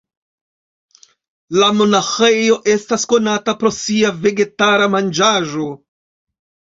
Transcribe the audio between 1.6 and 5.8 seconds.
La monaĥejo estas konata pro sia vegetara manĝaĵo.